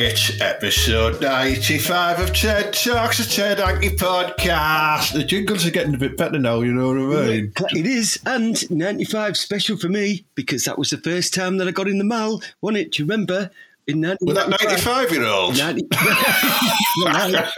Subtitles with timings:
[0.00, 5.12] it's episode 95 of TED Talks, a Ted Hankey podcast.
[5.12, 7.52] The jingles are getting a bit better now, you know what I mean?
[7.72, 11.72] It is, and 95 special for me because that was the first time that I
[11.72, 12.92] got in the mall, wasn't it?
[12.92, 13.50] Do you remember?
[13.88, 15.58] In 90, With that 95 year old?
[15.58, 17.50] 90, that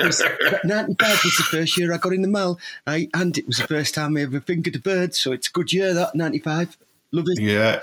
[0.00, 0.20] was,
[0.64, 2.58] 95 was the first year I got in the mall,
[2.88, 5.46] I, eh, and it was the first time I ever fingered a bird, so it's
[5.46, 6.76] a good year, that 95.
[7.12, 7.40] Love it.
[7.40, 7.82] Yeah.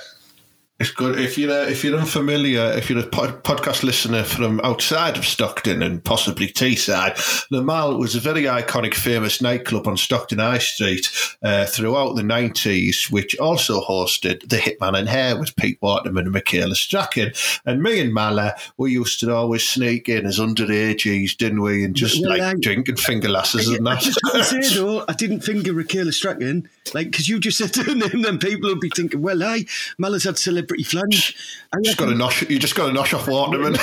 [0.82, 5.16] It's good if you're if you're unfamiliar, if you're a pod- podcast listener from outside
[5.16, 10.40] of Stockton and possibly Teesside, the Mall was a very iconic, famous nightclub on Stockton
[10.40, 11.12] High Street
[11.44, 16.34] uh, throughout the nineties, which also hosted the Hitman and Her with Pete Waterman and
[16.34, 17.32] Michaela Strachan.
[17.64, 21.96] And me and Mala, we used to always sneak in as underages, didn't we, and
[21.96, 24.04] just Well, like I- drinking finger lasses and I that.
[24.04, 27.76] just want to say though, I didn't finger Raquel Strachan, like because you just said
[27.86, 29.66] her name, then people would be thinking, "Well, I
[30.00, 31.36] Mala's had celebrity flange."
[31.74, 33.76] I just got a nosh, you just got a nosh off Waterman.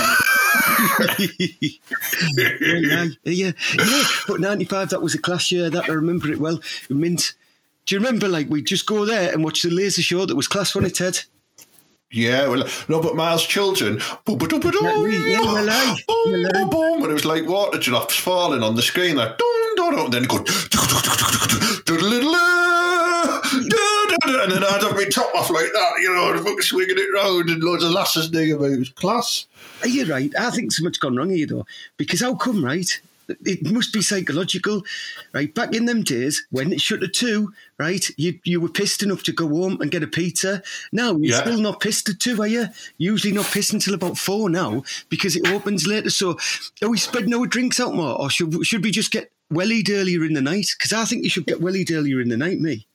[2.36, 4.02] yeah, yeah, yeah.
[4.26, 5.70] But '95, that was a class year.
[5.70, 6.60] That I remember it well.
[6.88, 7.34] Mint.
[7.86, 8.28] Do you remember?
[8.28, 10.26] Like we'd just go there and watch the laser show.
[10.26, 11.20] That was class, wasn't it, Ted?
[12.10, 15.96] Yeah, well, no, but Miles' children, boom, boom, boom, boom, Yeah, well, aye.
[16.08, 16.52] boom, Well, aye.
[16.64, 19.92] boom, boom, and it was like water drops falling on the screen, like, dun, dun,
[19.94, 20.38] dun, and then it go,
[24.28, 27.14] and then I'd have my top off like that, you know, and fucking swinging it
[27.14, 28.74] round, and loads of lasses near me.
[28.74, 29.46] It was class.
[29.82, 30.32] Are you right?
[30.38, 31.66] I think something's gone wrong here, though.
[31.96, 33.00] Because how come, right?
[33.44, 34.84] It must be psychological,
[35.34, 35.54] right?
[35.54, 38.02] Back in them days, when it shut at two, right?
[38.16, 40.62] You you were pissed enough to go home and get a pizza.
[40.92, 41.40] Now you're Yeah.
[41.42, 42.68] still not pissed at two, are you?
[42.96, 46.08] Usually not pissed until about four now because it opens later.
[46.08, 46.38] So
[46.80, 50.24] are we spreading our drinks out more, or should should we just get wellied earlier
[50.24, 50.68] in the night?
[50.78, 52.86] Because I think you should get wellied earlier in the night, me.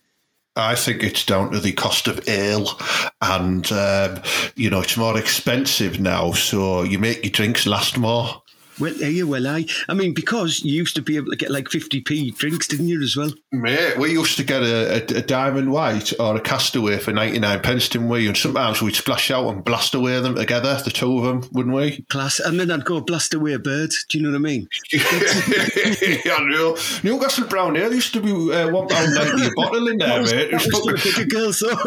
[0.55, 2.79] I think it's down to the cost of ale,
[3.21, 4.21] and um,
[4.55, 8.42] you know it's more expensive now, so you make your drinks last more.
[8.79, 9.27] Well, are you?
[9.27, 9.65] Well, I.
[9.87, 12.87] I mean, because you used to be able to get like fifty p drinks, didn't
[12.87, 13.31] you, as well?
[13.51, 17.59] Mate, we used to get a, a, a diamond white or a castaway for 99
[17.61, 18.27] pence, didn't we?
[18.27, 21.75] And sometimes we'd splash out and blast away them together, the two of them, wouldn't
[21.75, 22.01] we?
[22.09, 23.91] Class, and then I'd go blast away a bird.
[24.09, 24.67] Do you know what I mean?
[24.93, 26.77] I know.
[27.03, 30.31] Newcastle Brown Ale used to be uh, £1.90 a bottle in there, mate.
[30.31, 31.77] It was was fucking- the bigger girls, though.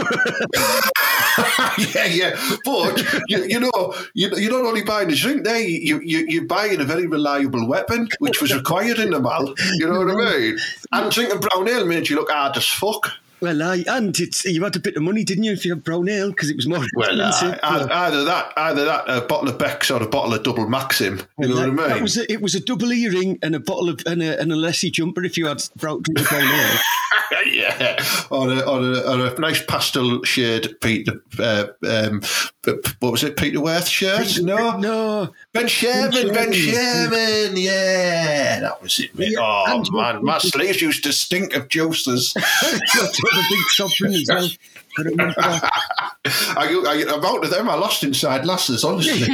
[2.00, 2.58] yeah, yeah.
[2.64, 6.46] But, you, you know, you, you're not only buying a drink there, you, you, you're
[6.46, 9.54] buying a very reliable weapon, which was required in the mall.
[9.74, 10.58] You know what I mean?
[10.92, 13.10] And drinking brown ale made you look hard as fuck.
[13.40, 15.84] Well, I and it's you had a bit of money, didn't you, if you had
[15.84, 17.60] brown ale because it was more Well, uh, expensive.
[17.62, 21.20] either, either that, either that, a bottle of Beck's or a bottle of double Maxim.
[21.38, 22.02] You know that, what I that mean?
[22.02, 24.56] was a, it was a double earring and a bottle of and a, and a
[24.56, 26.78] Lessie jumper if you had brown, brown ale.
[27.52, 31.20] yeah, or a, or, a, or a nice pastel shade Peter.
[31.38, 32.22] Uh, um,
[33.00, 33.36] what was it?
[33.36, 34.40] Peter Werth shirt?
[34.42, 36.10] no, no, Ben Sherman.
[36.10, 37.56] Ben Ben Sherman.
[37.56, 39.16] Yeah, that was it.
[39.16, 39.32] Mate.
[39.32, 42.32] Yeah, Oh man, my sleeves used to stink of juices.
[43.32, 43.58] Of a big
[43.96, 44.48] drink as well.
[44.98, 46.02] I remember that.
[46.24, 47.68] I, I, I'm out of them.
[47.68, 49.18] I lost inside lasses, honestly.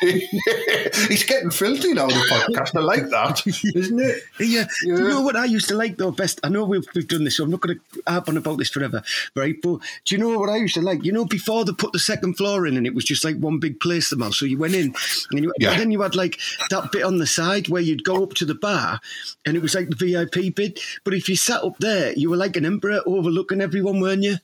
[1.08, 2.76] He's getting filthy now, the podcast.
[2.76, 4.22] I like that, isn't it?
[4.40, 4.64] Yeah.
[4.84, 4.96] Yeah.
[4.96, 6.40] Do you know what I used to like though best?
[6.42, 8.70] I know we've, we've done this, so I'm not going to harp on about this
[8.70, 9.02] forever,
[9.36, 9.54] right?
[9.62, 11.04] But do you know what I used to like?
[11.04, 13.58] You know, before they put the second floor in and it was just like one
[13.58, 14.32] big place, the mall.
[14.32, 14.94] So you went in
[15.30, 15.72] and, you, Yeah.
[15.72, 16.38] and then you had like
[16.70, 19.00] that bit on the side where you'd go up to the bar
[19.46, 20.80] and it was like the VIP bit.
[21.04, 24.36] But if you sat up there, you were like an emperor overlooking everyone, weren't you?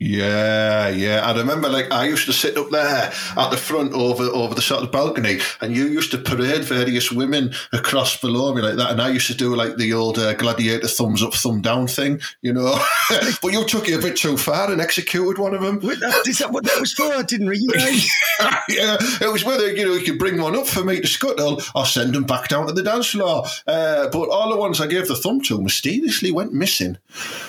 [0.00, 1.26] Yeah, yeah.
[1.28, 4.62] I remember, like, I used to sit up there at the front over over the
[4.62, 8.92] sort of balcony, and you used to parade various women across below me like that,
[8.92, 12.20] and I used to do like the old uh, gladiator thumbs up, thumb down thing,
[12.42, 12.78] you know.
[13.42, 15.80] but you took it a bit too far and executed one of them.
[15.82, 17.12] Wait, that, is that what that was for?
[17.12, 18.08] I didn't realise.
[18.68, 21.60] yeah, it was whether you know you could bring one up for me to scuttle
[21.74, 23.44] or send them back down to the dance floor.
[23.66, 26.98] Uh, but all the ones I gave the thumb to mysteriously went missing.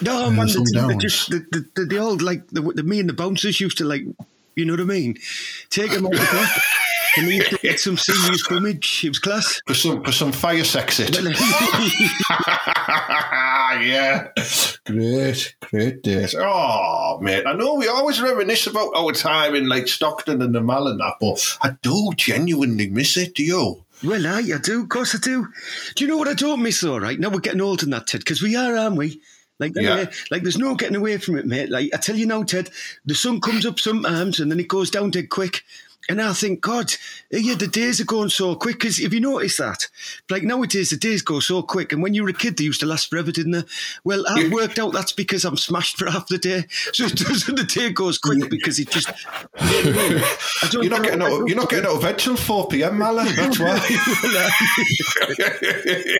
[0.02, 3.00] No, man, some the, the, just the, the, the, the old like the, the me
[3.00, 4.04] and the bouncers used to like,
[4.56, 5.18] you know what I mean?
[5.70, 6.62] Take them out the back.
[7.18, 9.04] and he get some serious bummage.
[9.04, 9.62] It was class.
[9.68, 11.16] For some, for some fire sex it.
[13.82, 14.28] yeah.
[14.86, 16.36] Great, great days.
[16.38, 17.46] Oh, mate.
[17.46, 21.00] I know we always reminisce about our time in like Stockton and the Mall and
[21.00, 23.84] that, but I do genuinely miss it, do you?
[24.04, 24.84] Well, I, I do.
[24.84, 25.48] Of course I do.
[25.96, 27.20] Do you know what I don't miss, though, right?
[27.20, 29.22] Now we're getting old in that, Ted, because we are, aren't we?
[29.60, 29.94] Like, Yeah.
[29.96, 31.70] uh, like there's no getting away from it, mate.
[31.70, 32.70] Like, I tell you now, Ted,
[33.06, 35.64] the sun comes up sometimes and then it goes down dead quick.
[36.10, 36.92] And I think, God,
[37.32, 38.80] eh, yeah, the days are going so quick.
[38.80, 39.88] Because if you notice that,
[40.30, 41.94] like nowadays, the days go so quick.
[41.94, 43.64] And when you were a kid, they used to last forever, didn't they?
[44.04, 46.66] Well, I've worked out that's because I'm smashed for half the day.
[47.00, 49.12] So the day goes quick because it just.
[50.74, 51.48] You're not getting out.
[51.48, 53.24] You're not getting out of bed till four p.m., Mala.
[53.26, 53.78] That's why.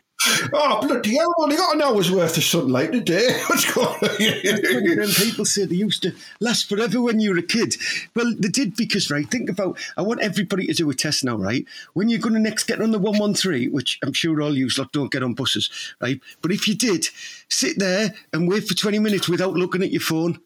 [0.52, 1.34] oh bloody hell!
[1.38, 3.40] Well, you got an hour's worth of sunlight a day.
[3.46, 5.08] What's going on?
[5.08, 7.76] People say they used to last forever when you were a kid.
[8.14, 11.36] Well, they did because, right, think about, I want everybody to do a test now,
[11.36, 11.64] right?
[11.94, 14.92] When you're going to next get on the 113, which I'm sure all you lot
[14.92, 16.20] don't get on buses, right?
[16.42, 17.06] But if you did,
[17.48, 20.40] sit there and wait for 20 minutes without looking at your phone.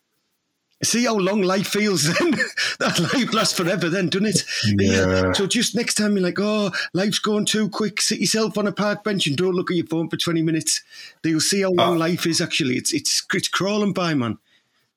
[0.82, 2.32] See how long life feels then?
[2.78, 4.44] that life lasts forever then, doesn't it?
[4.66, 5.32] Yeah.
[5.32, 8.72] So just next time you're like, oh, life's going too quick, sit yourself on a
[8.72, 10.82] park bench and don't look at your phone for 20 minutes.
[11.22, 12.76] You'll see how long uh, life is actually.
[12.76, 14.38] It's, it's, it's crawling by, man.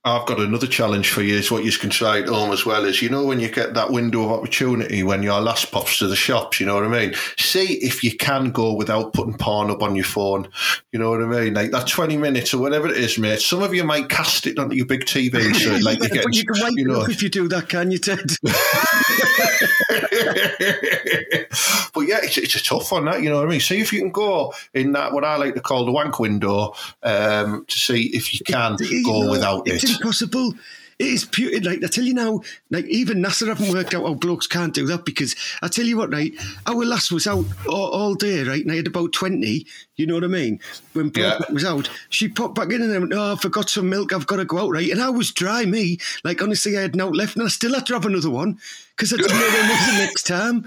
[0.07, 1.35] I've got another challenge for you.
[1.35, 2.85] Is what you can try at home as well.
[2.85, 6.07] Is you know when you get that window of opportunity when your last pops to
[6.07, 6.59] the shops.
[6.59, 7.13] You know what I mean.
[7.37, 10.49] See if you can go without putting porn up on your phone.
[10.91, 11.53] You know what I mean.
[11.53, 13.41] Like that twenty minutes or whatever it is, mate.
[13.41, 16.35] Some of you might cast it onto your big TV, so like you get, but
[16.35, 17.01] you can wipe you know.
[17.01, 18.19] up if you do that, can you, Ted?
[21.93, 23.59] but yeah, it's, it's a tough one, that you know what I mean.
[23.59, 26.73] See if you can go in that what I like to call the wank window
[27.03, 29.97] um, to see if you can go know, without it's it.
[29.97, 30.53] impossible.
[30.99, 31.61] It is pure.
[31.61, 32.41] Like I tell you now,
[32.71, 35.95] like even NASA haven't worked out how blokes can't do that because I tell you
[35.95, 36.33] what, right?
[36.65, 38.63] Our lass was out all, all day, right?
[38.63, 39.67] And I had about twenty.
[39.95, 40.59] You know what I mean?
[40.93, 41.37] When Yeah.
[41.37, 44.11] bloke was out, she popped back in and then went, "Oh, I forgot some milk.
[44.11, 45.99] I've got to go out, right?" And I was dry, me.
[46.23, 48.57] Like honestly, I had no left, and I still had to have another one
[48.95, 50.61] because I didn't know when was the next time.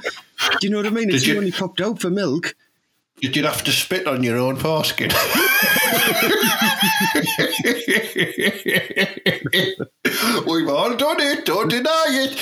[0.60, 1.08] Do you know what I mean?
[1.08, 2.54] Did she you- only popped out for milk.
[3.20, 5.10] Did you have to spit on your own foreskin?
[10.46, 12.38] We've all done it, don't deny it.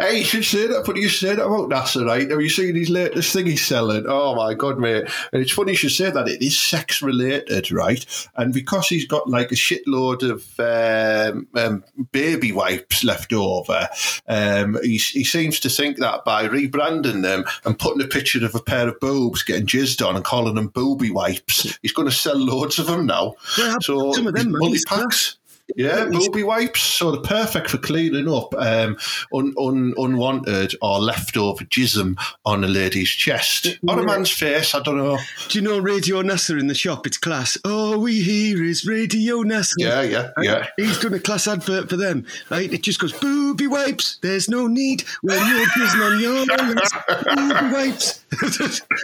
[0.00, 2.30] hey, you should say that, but you say that about NASA, right?
[2.30, 4.04] Have you seen his latest thing he's selling?
[4.06, 5.08] Oh my god, mate.
[5.32, 6.28] And it's funny you should say that.
[6.28, 8.04] It is sex related, right?
[8.36, 13.88] And because he's got like a shitload of um, um, baby wipes left over,
[14.28, 18.54] um, he, he seems to think that by rebranding them and putting a picture of
[18.54, 22.14] a pair of boobs getting jizzed on and calling them booby wipes, he's going to
[22.14, 23.34] sell loads of them now.
[23.56, 25.37] Yeah, so some of them, multi packs.
[25.76, 26.80] Yeah, booby wipes.
[26.80, 28.96] So they're perfect for cleaning up um,
[29.32, 33.78] un, un, unwanted or leftover jism on a lady's chest.
[33.88, 35.18] On a man's face, I don't know.
[35.48, 37.06] Do you know Radio NASA in the shop?
[37.06, 37.58] It's class.
[37.64, 39.74] All we hear is Radio NASA.
[39.78, 40.66] Yeah, yeah, yeah.
[40.76, 42.72] He's done a class advert for them, right?
[42.72, 46.92] It just goes, booby wipes, there's no need when you're jizzing on your lips.
[47.34, 48.24] Booby wipes.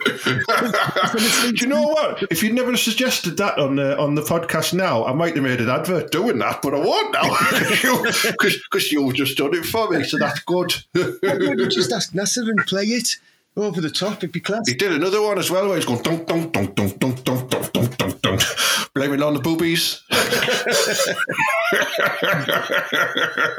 [1.44, 2.24] Do you know what?
[2.30, 5.60] If you'd never suggested that on the on the podcast now, I might have made
[5.60, 7.28] an advert doing that, but I won't now
[8.70, 10.70] because you've just done it for me, so that's good.
[11.70, 13.16] Just ask NASA and play it
[13.56, 14.18] over the top.
[14.18, 14.68] It'd be class.
[14.68, 17.50] He did another one as well where he's going dunk dunk dunk dunk dunk dunk
[17.50, 18.42] dunk dunk dunk dunk,
[18.94, 20.02] blaming it on the boobies.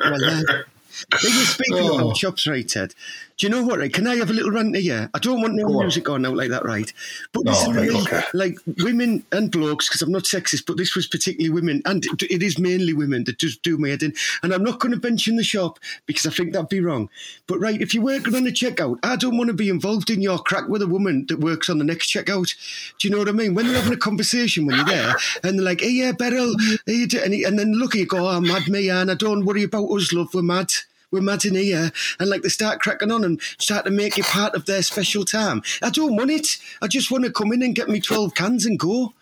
[0.05, 1.95] Well, uh, speaking Oh.
[1.99, 2.93] about shops, right, Ted?
[3.37, 3.79] Do you know what?
[3.79, 3.91] Right?
[3.91, 5.09] Can I have a little rant here?
[5.13, 5.85] I don't want no Go on.
[5.85, 6.91] music on out like that, right?
[7.33, 8.21] But Oh, listen to right, okay.
[8.33, 12.41] like women and blokes, because I'm not sexist, but this was particularly women, and it-
[12.41, 14.13] is mainly women that just do my head in.
[14.41, 17.09] And I'm not going to mention the shop because I think that'd be wrong.
[17.45, 20.21] But right, if you're working on a checkout, I don't want to be involved in
[20.21, 22.55] your crack with a woman that works on the next checkout.
[22.99, 23.53] Do you know what I mean?
[23.53, 25.13] When they're having a conversation when you're there,
[25.43, 27.99] and they're like, "Hey, yeah, Beryl," hey, you do-" and, he- and then look at
[27.99, 30.33] you, go, "Oh, I'm mad, me, and I don't worry about us, love.
[30.33, 30.71] We're mad."
[31.11, 34.65] In here, and like they start cracking on and start to make it part of
[34.65, 35.61] their special time.
[35.81, 36.47] I don't want it.
[36.81, 39.13] I just want to come in and get me twelve cans and go.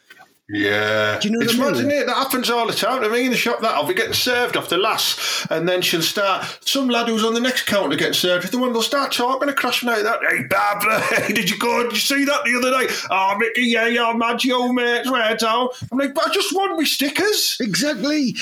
[0.50, 1.20] Yeah.
[1.20, 1.88] Do you know what it's I mean?
[1.88, 2.06] mad, it?
[2.08, 3.62] That happens all the time to me in the shop.
[3.62, 6.46] That I'll be getting served off the lass, and then she'll start.
[6.66, 8.74] Some lad who's on the next counter getting served with the one.
[8.74, 10.20] They'll start talking across me like that.
[10.30, 11.84] Hey, Barbara, hey, did you go?
[11.84, 12.92] Did you see that the other night?
[13.10, 15.70] Oh, Mickey, yeah, yeah, mad, yo, mate, swear down.
[15.92, 17.58] I'm like, but I just want me stickers.
[17.62, 18.36] Exactly.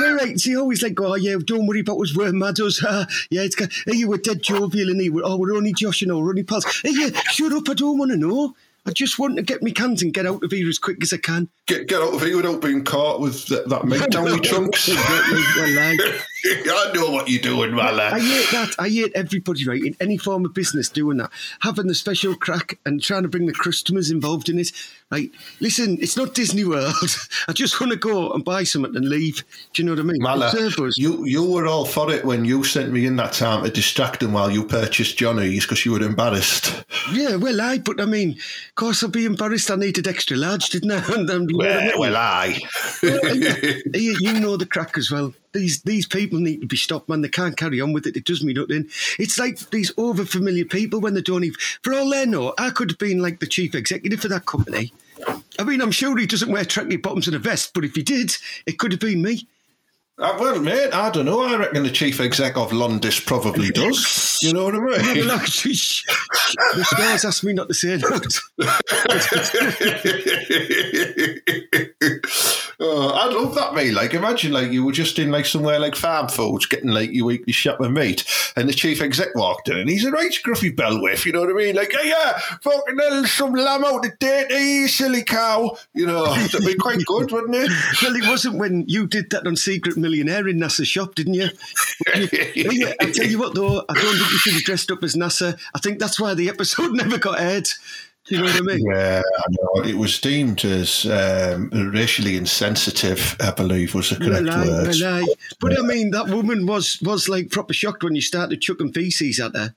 [0.00, 0.38] They're right.
[0.38, 2.14] See, always like, oh yeah, don't worry about us.
[2.14, 2.84] We're mad us.
[2.84, 5.72] Uh, yeah, it's got, hey, you were dead jovial and he were, oh, we're only
[5.72, 6.66] Josh and all, we're only pals.
[6.82, 7.68] Hey, yeah, shut up.
[7.70, 8.54] I don't want to know.
[8.84, 11.12] I just want to get my cans and get out of here as quick as
[11.12, 11.48] I can.
[11.66, 14.88] Get get out of here without being caught with that, that meat down my trunks.
[16.44, 18.74] Well, like, I know what you're doing, I hate that.
[18.78, 21.30] I hate everybody, right, in any form of business doing that.
[21.60, 24.72] Having the special crack and trying to bring the customers involved in it.
[25.10, 25.30] Right,
[25.60, 26.94] listen, it's not Disney World.
[27.48, 29.44] I just want to go and buy something and leave.
[29.72, 30.22] Do you know what I mean?
[30.22, 30.52] Mala,
[30.96, 34.22] you you were all for it when you sent me in that time to distract
[34.22, 36.84] him while you purchased Johnny's because you were embarrassed.
[37.12, 39.70] Yeah, well, I, but I mean, of course, I'd be embarrassed.
[39.70, 41.02] I needed extra large, didn't I?
[41.12, 41.92] And then, you I mean?
[41.98, 42.58] Well, well, I.
[43.02, 45.34] you, you know the crack as well.
[45.52, 47.20] These these people need to be stopped, man.
[47.20, 48.16] They can't carry on with it.
[48.16, 48.88] It does me nothing.
[49.18, 51.58] It's like these over familiar people when they don't even.
[51.82, 54.92] For all they know, I could have been like the chief executive for that company.
[55.58, 58.02] I mean, I'm sure he doesn't wear tracky bottoms and a vest, but if he
[58.02, 58.32] did,
[58.66, 59.46] it could have been me.
[60.18, 61.40] Uh, well, mate, I don't know.
[61.40, 64.38] I reckon the chief exec of Londis probably does.
[64.42, 65.38] You know what I mean?
[65.46, 66.04] sh- sh-
[66.74, 68.40] the stars asked me not to say that.
[72.82, 73.94] oh, I'd love that, mate.
[73.94, 77.26] Like, imagine, like, you were just in, like, somewhere like Farm Foods getting, like, your
[77.26, 78.24] weekly shop of meat,
[78.56, 81.50] and the chief exec walked in, and he's a right scruffy bellwith, you know what
[81.50, 81.76] I mean?
[81.76, 85.76] Like, hey, yeah, fucking hell, some lamb out the date, you silly cow.
[85.94, 87.70] You know, that'd be quite good, wouldn't it?
[88.02, 91.48] Well, it wasn't when you did that on Secret Millionaire in NASA shop, didn't you?
[92.54, 95.14] Yeah, I tell you what, though, I don't think you should have dressed up as
[95.14, 95.58] NASA.
[95.74, 97.68] I think that's why the episode never got aired.
[98.26, 98.86] Do you know what I mean?
[98.86, 99.84] Yeah, I know.
[99.84, 105.26] It was deemed as um, racially insensitive, I believe, was the correct word.
[105.58, 109.40] But I mean, that woman was was like proper shocked when you started chucking feces
[109.40, 109.74] at her.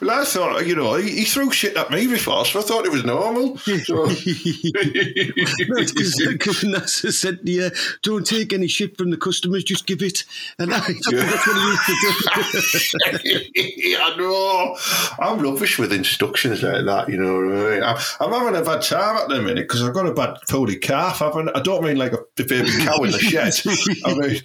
[0.00, 2.86] Well, I thought, you know, he, he threw shit at me before, so I thought
[2.86, 3.58] it was normal.
[3.58, 4.06] So,
[6.38, 7.70] Because NASA said, "Yeah,
[8.02, 10.24] don't take any shit from the customers, just give it."
[10.58, 13.96] And I, that's what he used to do.
[14.00, 14.76] I know.
[15.18, 17.82] I'm rubbish with instructions like that, you know I mean?
[17.82, 17.96] I'm,
[18.32, 21.22] having a bad time at the minute because I've got a bad poorly calf.
[21.22, 23.54] I, haven't, I don't mean like a baby cow in the shed.
[24.04, 24.40] I mean,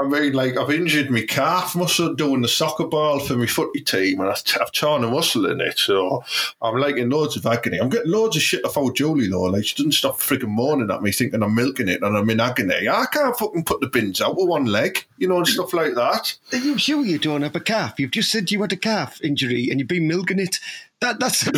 [0.00, 3.80] I mean, like I've injured my calf muscle doing the soccer ball for my footy
[3.80, 5.78] team, and I've, torn a muscle in it.
[5.78, 6.24] So
[6.60, 7.78] I'm like in loads of agony.
[7.78, 9.42] I'm getting loads of shit off old Julie though.
[9.42, 12.40] Like she doesn't stop freaking moaning at me, thinking I'm milking it and I'm in
[12.40, 12.88] agony.
[12.88, 15.94] I can't fucking put the bins out with one leg, you know, and stuff like
[15.94, 16.36] that.
[16.52, 18.00] Are you sure you don't have a calf?
[18.00, 20.58] You've just said you had a calf injury and you've been milking it.
[21.00, 21.42] That, that's,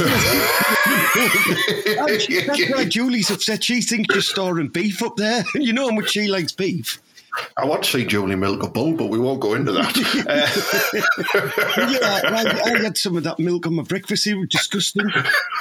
[2.47, 3.63] that's why Julie's upset.
[3.63, 5.45] She thinks you're storing beef up there.
[5.55, 7.01] You know how much she likes beef.
[7.57, 9.97] I want to see Julie milk a bull, but we won't go into that.
[11.77, 14.27] Yeah, I, I had some of that milk on my breakfast.
[14.27, 15.09] It was disgusting.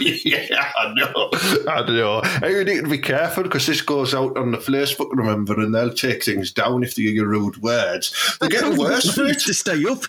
[0.00, 1.30] yeah, I know.
[1.68, 2.20] I know.
[2.42, 5.74] And you need to be careful because this goes out on the Facebook, remember, and
[5.74, 8.38] they'll take things down if they hear your rude words.
[8.40, 9.40] They're getting worse for it.
[9.40, 10.04] to stay up.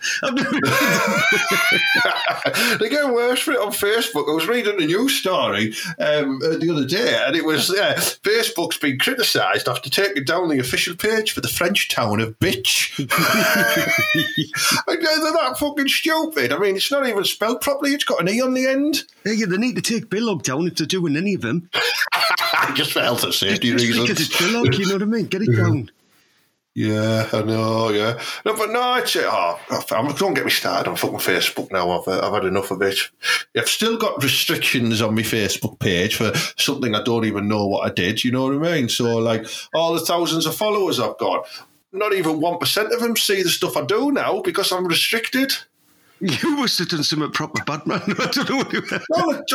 [2.80, 4.30] They're getting worse for it on Facebook.
[4.30, 8.78] I was reading a news story um, the other day, and it was uh, Facebook's
[8.78, 12.96] been criticised after taking down the official page for the French town of Bitch.
[14.88, 16.51] They're that fucking stupid.
[16.53, 17.94] I mean, it's not even spelled properly.
[17.94, 19.03] It's got an E on the end.
[19.25, 21.70] yeah, they need to take Billog down if they're doing any of them.
[22.75, 24.08] Just for health and safety Just reasons.
[24.10, 25.25] because it's Billog, you know what I mean?
[25.25, 25.91] Get it down.
[26.74, 27.90] Yeah, I know.
[27.90, 29.60] Yeah, no, but no, it's oh,
[29.92, 31.92] I'm, don't get me started on fucking Facebook now.
[31.92, 32.98] I've uh, I've had enough of it.
[33.58, 37.86] I've still got restrictions on my Facebook page for something I don't even know what
[37.86, 38.24] I did.
[38.24, 38.88] You know what I mean?
[38.88, 41.46] So like all the thousands of followers I've got,
[41.92, 45.51] not even one percent of them see the stuff I do now because I'm restricted.
[46.22, 48.01] You must have done something proper bad, man.
[48.08, 49.00] I don't know what you I,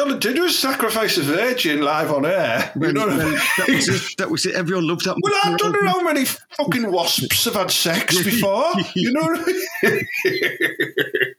[0.01, 2.73] all I did was sacrifice a virgin live on air.
[2.75, 4.17] You know Well, that was it.
[4.19, 4.55] That was it.
[4.57, 5.17] Everyone loved that.
[5.23, 8.73] Well, I don't know how many fucking wasps have had sex before.
[8.97, 9.41] You know what
[9.85, 10.05] I mean?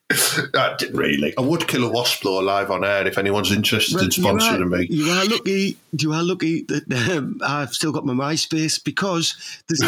[0.55, 1.33] I didn't really.
[1.37, 4.33] I would kill a wasp though live on air if anyone's interested in you are-
[4.39, 4.87] sponsoring me.
[4.89, 5.77] You are lucky.
[5.99, 9.35] You are lucky that um, I've still got my MySpace because
[9.67, 9.81] there's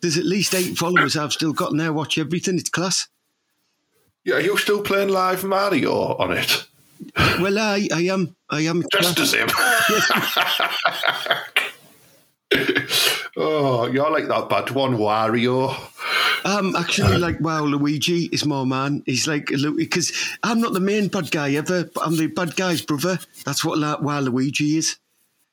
[0.00, 2.56] there's at least eight followers I've still got they watch everything.
[2.58, 3.06] It's class.
[4.26, 6.66] Yeah, are you still playing live Mario on it?
[7.38, 9.48] Well, I I am I am Just as him.
[13.36, 15.76] oh, you're like that bad one, Wario.
[16.44, 17.62] I'm actually uh, like wow.
[17.62, 19.04] Luigi is more man.
[19.06, 20.10] He's like because
[20.42, 23.20] I'm not the main bad guy ever, but I'm the bad guy's brother.
[23.44, 24.96] That's what like, Luigi is.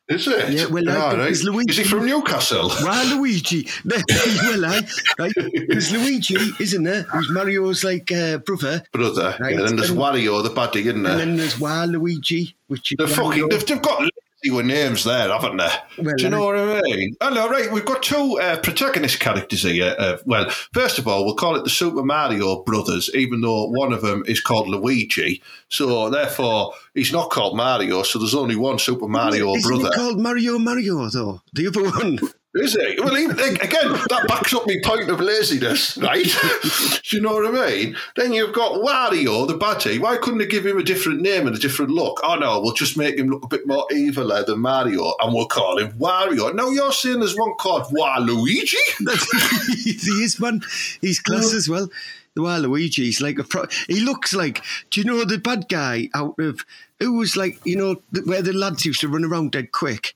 [0.10, 0.50] Is it?
[0.52, 1.32] Yeah, well, Ah, right.
[1.32, 2.70] is Luigi- Is he from Newcastle?
[2.70, 3.68] Why Luigi?
[3.86, 4.82] well, I,
[5.18, 5.32] right?
[5.70, 7.04] There's Luigi, isn't there?
[7.04, 9.36] Who's Mario's like uh, brother, Brother.
[9.40, 9.56] Right.
[9.56, 11.14] Yeah, then there's And- Wario, the baddie, isn't there?
[11.14, 13.16] and then there's Waluigi, which is The Wario.
[13.16, 14.10] fucking, they've, they've got
[14.44, 15.70] plenty with names there, haven't they?
[16.04, 17.16] Well, Do you know what I mean?
[17.22, 17.72] Hello, right.
[17.72, 19.96] We've got two uh, protagonist characters here.
[19.98, 23.94] Uh, well, first of all, we'll call it the Super Mario brothers, even though one
[23.94, 25.42] of them is called Luigi.
[25.70, 28.04] So therefore, he's not called Mario.
[28.04, 29.96] So there's only one Super Mario Isn't brother.
[29.96, 31.42] called Mario Mario though?
[31.54, 32.20] The other one.
[32.56, 33.04] Is it?
[33.04, 36.24] Well, even, again, that backs up my point of laziness, right?
[37.04, 37.96] Do you know what I mean?
[38.16, 40.00] Then you've got Wario, the baddie.
[40.00, 42.20] Why couldn't they give him a different name and a different look?
[42.24, 45.48] Oh, no, we'll just make him look a bit more eviler than Mario and we'll
[45.48, 46.54] call him Wario.
[46.54, 48.76] Now you're saying there's one called Waluigi?
[49.84, 50.62] he is one.
[51.02, 51.90] He's class as well.
[52.36, 53.66] The Waluigi, he's like a pro.
[53.88, 54.64] He looks like.
[54.92, 56.66] Do you know the bad guy out of
[57.00, 60.16] who was like you know where the lads used to run around dead quick?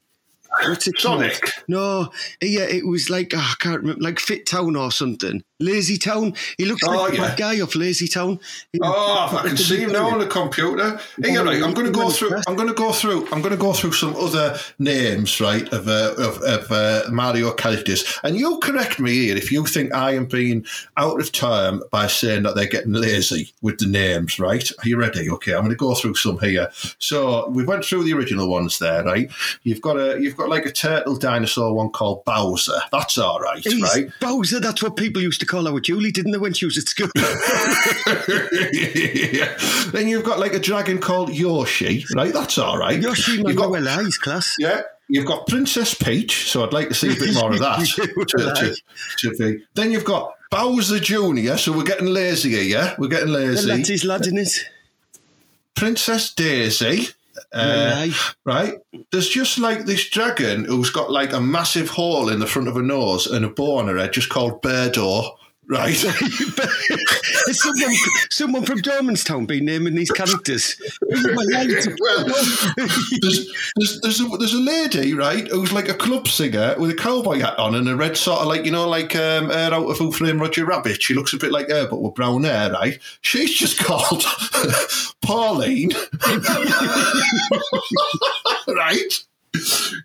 [0.65, 1.21] What's it called?
[1.21, 1.51] Sonic.
[1.67, 2.09] No,
[2.41, 5.43] yeah, it was like oh, I can't remember, like Fit Town or something.
[5.59, 6.33] Lazy Town.
[6.57, 7.29] He looks Oh, like yeah.
[7.29, 8.39] bad guy off Lazy Town.
[8.71, 10.99] He- Oh, I can see him now on the computer.
[11.21, 11.61] Hey, you're right.
[11.63, 12.35] I'm going to go through.
[12.47, 13.27] I'm going to go through.
[13.31, 17.51] I'm going to go through some other names, right, of uh, of, of uh, Mario
[17.53, 21.81] characters, and you correct me here if you think I am being out of time
[21.91, 24.69] by saying that they're getting lazy with the names, right?
[24.83, 25.29] Are you ready?
[25.29, 26.69] Okay, I'm going to go through some here.
[26.99, 29.29] So we went through the original ones there, right?
[29.63, 32.79] You've got a you've got like a turtle dinosaur one called Bowser.
[32.91, 34.09] That's all right, He's right?
[34.21, 36.87] Bowser, that's what people used to call our Julie, didn't they, when she was at
[36.87, 37.09] school?
[38.73, 39.57] yeah.
[39.91, 42.33] Then you've got like a dragon called Yoshi, right?
[42.33, 43.01] That's all right.
[43.01, 44.55] Yoshi You've got, he's class.
[44.59, 44.81] yeah.
[45.09, 47.79] You've got Princess Peach, so I'd like to see a bit more of that.
[49.17, 49.61] To, to, to.
[49.73, 52.95] Then you've got Bowser Jr., so we're getting lazier, yeah?
[52.97, 54.69] We're getting Well, that's his lad, it?
[55.75, 57.07] Princess Daisy.
[57.53, 58.07] Uh,
[58.45, 58.73] right?
[59.11, 62.75] There's just like this dragon who's got like a massive hole in the front of
[62.75, 65.31] her nose and a bow on her head, just called Birdo,
[65.67, 65.95] right?
[67.51, 67.95] Someone,
[68.29, 70.79] someone from Dormanstown been naming these characters?
[71.01, 71.85] Well, there's,
[73.75, 77.39] there's, there's, a, there's a lady, right, who's like a club singer with a cowboy
[77.39, 79.97] hat on and a red sort of like, you know, like um, hair out of
[79.97, 81.01] Who Framed Roger Rabbit.
[81.01, 82.99] She looks a bit like her, but with brown hair, right?
[83.21, 84.23] She's just called
[85.21, 85.91] Pauline.
[88.67, 89.23] right?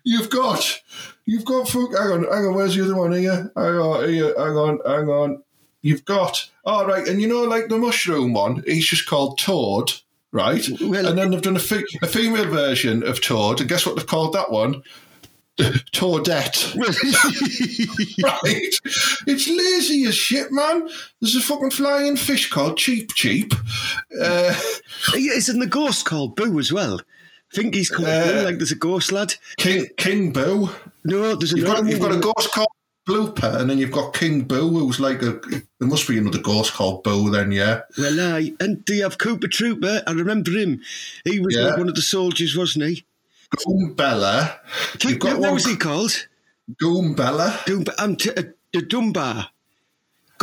[0.03, 0.81] You've got,
[1.25, 3.51] you've got, hang on, hang on, where's the other one here?
[3.55, 5.43] Hang on, here, hang on, hang on.
[5.83, 9.91] You've got, all right, and you know, like the mushroom one, he's just called Toad,
[10.31, 10.65] right?
[10.81, 13.95] Well- and then they've done a, fe- a female version of Toad, and guess what
[13.95, 14.81] they've called that one?
[15.59, 16.73] Toadette.
[18.23, 18.75] right?
[19.27, 20.89] It's lazy as shit, man.
[21.21, 23.53] There's a fucking flying fish called Cheep Cheep.
[24.19, 24.53] Uh,
[25.15, 26.99] Isn't the ghost called Boo as well?
[27.01, 29.35] I think he's called Uh, Boo, like there's a ghost lad.
[29.57, 30.69] King King Boo.
[31.03, 32.69] No, there's You've got, you've got a ghost called
[33.07, 35.39] Blooper, and then you've got King Boo, who's like a.
[35.79, 37.81] There must be another ghost called Boo, then, yeah.
[37.97, 38.53] Well, aye.
[38.61, 40.03] And do you have Koopa Troopa?
[40.07, 40.81] I remember him.
[41.25, 41.63] He was Yeah.
[41.67, 43.05] like one of the soldiers, wasn't he?
[43.57, 44.57] Goombella.
[45.03, 45.53] You've got what one.
[45.55, 46.27] was he called?
[46.81, 47.51] Goombella.
[47.65, 49.49] Dumba, um, t- uh, the Dumbar.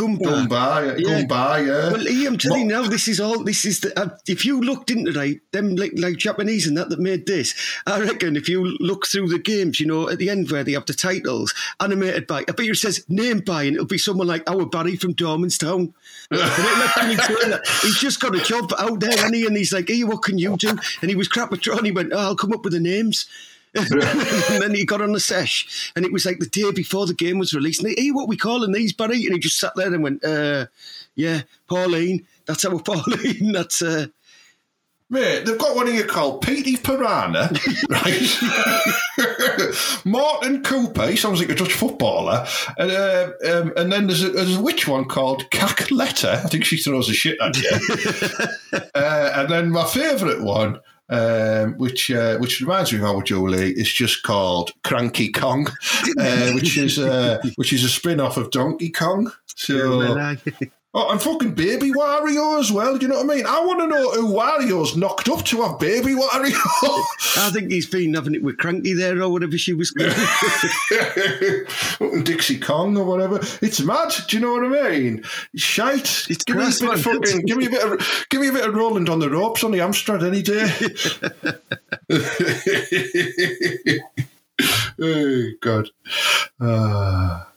[0.01, 1.23] Goomba, Yeah.
[1.23, 1.91] Goomba, yeah.
[1.91, 3.43] Well, Ian, I'm telling you now, this is all.
[3.43, 3.99] This is the.
[3.99, 7.53] Uh, if you looked into like them, like, like Japanese and that that made this,
[7.85, 10.73] I reckon if you look through the games, you know, at the end where they
[10.73, 13.97] have the titles animated by, I bet you it says name by, and it'll be
[13.97, 15.93] someone like our Barry from Dormanstown.
[16.29, 17.61] And it'll actually say that.
[17.81, 20.37] he's just got a job out there, and he and he's like, "Hey, what can
[20.37, 20.69] you do?"
[21.01, 21.85] And he was crap at drawing.
[21.85, 23.27] he went, oh, "I'll come up with the names."
[23.75, 27.13] and then he got on the sesh, and it was like the day before the
[27.13, 27.81] game was released.
[27.81, 29.25] And he, hey, what we calling these, Barry?
[29.25, 30.65] And he just sat there and went, uh,
[31.15, 32.27] "Yeah, Pauline.
[32.45, 33.53] That's our Pauline.
[33.53, 34.07] That's uh,
[35.11, 37.51] Mate, they've got one here called Petey Piranha,
[37.89, 38.29] right?
[40.05, 42.47] Martin Cooper, he sounds like a Dutch footballer.
[42.77, 46.29] And, uh, um, and then there's a, there's a witch one called Cackletta.
[46.29, 48.79] I think she throws a shit at you.
[48.95, 50.79] uh, and then my favourite one,
[51.11, 55.67] um, which uh, which reminds me of our Julie, is just called Cranky Kong,
[56.19, 59.31] uh, which is uh, which is a spin off of Donkey Kong.
[59.45, 60.35] So.
[60.93, 62.97] uh, Oh, and fucking Baby Wario as well.
[62.97, 63.45] Do you know what I mean?
[63.45, 66.53] I want to know who Wario's knocked up to have Baby Wario.
[67.37, 70.11] I think he's been having it with Cranky there or whatever she was called.
[72.25, 73.39] Dixie Kong or whatever.
[73.61, 74.13] It's mad.
[74.27, 75.23] Do you know what I mean?
[75.55, 76.27] Shite.
[76.29, 77.45] It's give me a class, bit of fucking.
[77.45, 78.25] Give me a bit of.
[78.29, 80.69] Give me a bit of Roland on the ropes on the Amstrad any day.
[85.01, 85.89] oh God.
[86.59, 87.47] Ah.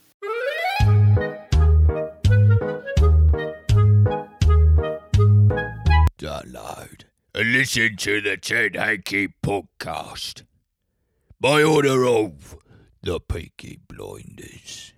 [7.35, 10.45] Listen to the Ted Hankey podcast
[11.41, 12.57] by order of
[13.03, 14.93] the Peaky Blinders.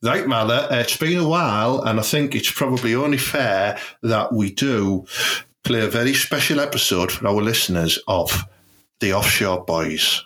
[0.00, 4.52] Right, uh, it's been a while, and I think it's probably only fair that we
[4.52, 5.06] do
[5.64, 8.44] play a very special episode for our listeners of
[9.00, 10.22] The Offshore Boys.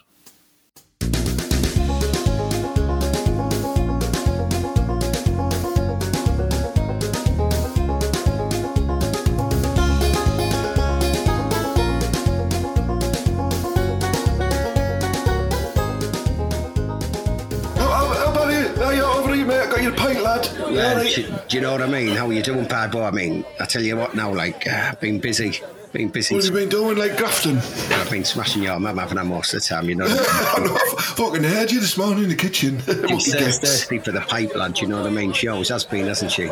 [20.73, 22.17] Well, do, do you know what I mean?
[22.17, 23.03] How are you doing, Piper?
[23.03, 25.61] I mean, I tell you what now, like, uh, been busy.
[25.93, 26.35] Been busy.
[26.37, 27.57] What have you been doing, like grafting?
[27.57, 30.07] I've been smashing your mum, haven't I, most of the time, you know?
[30.09, 32.81] I know, I fucking heard you this morning in the kitchen.
[33.19, 35.33] She's thirsty for the pipe, lad, you know what I mean?
[35.33, 36.49] She always has been, hasn't she?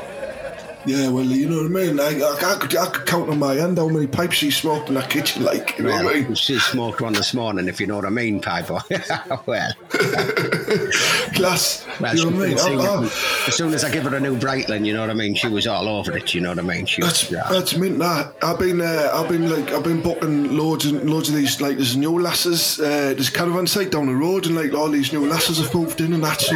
[0.87, 2.01] Yeah, well, you know what I mean.
[2.01, 4.89] I, I, I, could, I could count on my hand how many pipes she smoked
[4.89, 6.35] in that kitchen, like you know what I mean.
[6.35, 8.79] She smoked one this morning, if you know what I mean, Piper.
[9.47, 9.73] well,
[11.35, 11.87] Class.
[12.01, 12.59] well you know what I mean.
[12.81, 13.05] I- I-
[13.49, 15.35] as soon as I give her a new Breitling, you know what I mean?
[15.35, 16.87] She was all over it, you know what I mean?
[16.87, 17.49] She That's was, yeah.
[17.51, 17.99] that's mint.
[17.99, 21.61] That I've been uh, I've been like I've been booking loads and loads of these
[21.61, 22.79] like there's new lasses.
[22.81, 25.75] Uh, there's a caravan site down the road and like all these new lasses have
[25.75, 26.41] moved in and that.
[26.41, 26.55] So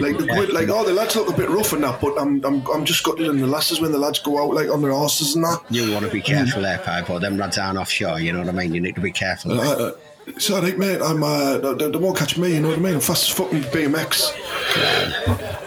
[0.00, 2.64] like the like oh the lads look a bit rough and that, but I'm I'm
[2.68, 3.46] I'm just scuttling the
[3.80, 5.60] when the lads go out like on their horses and that.
[5.70, 7.18] You want to be careful there, Piper.
[7.18, 8.74] Them lads aren't offshore, you know what I mean?
[8.74, 9.60] You need to be careful.
[9.60, 9.92] Uh,
[10.26, 11.00] it's all right, mate.
[11.02, 12.54] I'm uh, they, they won't catch me.
[12.54, 12.94] You know what I mean?
[12.94, 14.32] I'm fast as fucking BMX.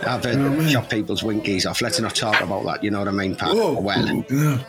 [0.07, 1.81] I've heard chop people's winkies off.
[1.81, 3.53] Let's not talk about that, you know what I mean, Piper?
[3.55, 4.63] Oh Well, yeah.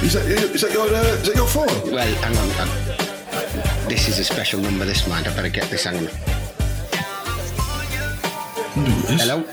[0.00, 1.66] Is that is that your uh, is that your phone?
[1.92, 2.48] well, hang on.
[2.50, 5.26] hang- This is a special number, this mind.
[5.26, 6.08] I better get this, hang on.
[8.86, 9.44] Hello?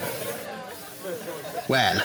[1.67, 2.01] Well,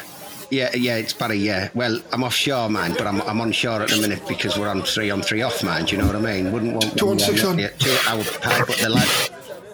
[0.50, 1.68] yeah, yeah, it's Barry, yeah.
[1.74, 4.82] Well, I'm offshore, man, but I'm, I'm on shore at the minute because we're on
[4.82, 5.84] three on three off, man.
[5.84, 6.50] Do you know what I mean?
[6.50, 7.58] Wouldn't want Two on six on.
[7.58, 9.08] Yeah, two hour pipe, but the lad.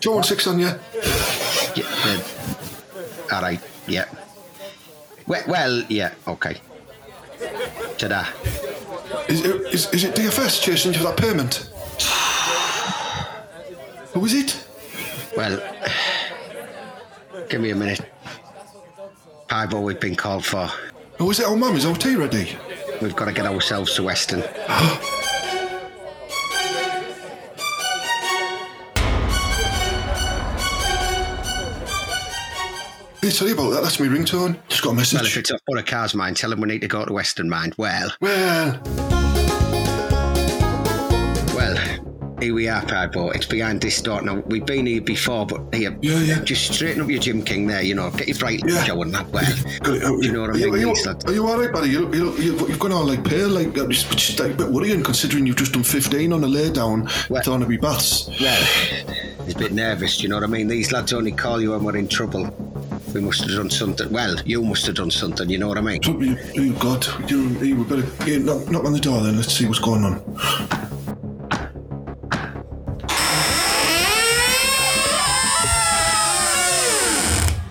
[0.01, 0.67] Two one six on you.
[0.67, 2.25] Yeah, the,
[3.33, 4.07] all right, yeah.
[5.27, 6.61] Well, well, yeah, okay.
[7.99, 8.27] Ta-da.
[9.29, 11.55] Is it, is, is it DFS chasing you for that payment?
[14.15, 14.65] Who is it?
[15.37, 15.61] Well,
[17.49, 18.01] give me a minute.
[19.49, 20.67] Pivo, we've been called for.
[21.19, 21.47] Who is it?
[21.47, 22.57] Oh, mum, is our tea ready?
[23.01, 24.43] We've got to get ourselves to Weston.
[33.23, 33.83] Hey, sorry about that.
[33.83, 34.57] That's my ringtone.
[34.69, 35.19] Just got a message.
[35.19, 37.13] Well, if it's up for a car's mind, tell him we need to go to
[37.13, 37.75] Western Mind.
[37.77, 38.81] Well, well,
[42.41, 43.35] here we are, Pipo.
[43.35, 44.21] It's behind this door.
[44.23, 46.41] Now, we've been here before, but here, Yeah, yeah.
[46.41, 48.83] just straighten up your Jim King there, you know, get your bright Yeah.
[48.85, 49.29] show and that.
[49.31, 49.45] Well,
[49.81, 50.23] got it out.
[50.23, 50.75] you know what I mean?
[50.75, 50.95] Are you,
[51.27, 51.91] are you all right, buddy?
[51.91, 54.69] You, you, you, you've gone all like pale, like uh, it's just like, a bit
[54.69, 58.29] worrying considering you've just done 15 on a lay down Well- with Thornaby Baths.
[58.41, 58.65] Well,
[59.45, 60.69] he's a bit nervous, you know what I mean?
[60.69, 62.55] These lads only call you when we're in trouble.
[63.15, 64.11] We must have done something.
[64.13, 66.01] Well, you must have done something, you know what I mean?
[66.07, 69.37] Oh, you, God, you, you better knock, knock on the door then.
[69.37, 70.86] Let's see what's going on.